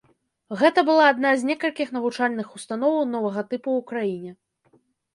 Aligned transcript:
Гэта 0.61 0.83
была 0.89 1.03
адна 1.11 1.33
з 1.43 1.51
некалькіх 1.51 1.93
навучальных 1.97 2.47
установаў 2.63 3.01
новага 3.15 3.41
тыпу 3.55 3.69
ў 3.79 3.81
краіне. 3.95 4.31